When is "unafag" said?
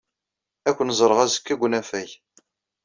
1.65-2.09